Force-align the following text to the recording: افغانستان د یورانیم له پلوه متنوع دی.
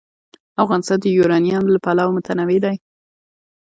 افغانستان 0.63 0.97
د 1.01 1.05
یورانیم 1.17 1.63
له 1.73 1.77
پلوه 1.85 2.13
متنوع 2.15 2.59
دی. 2.65 2.75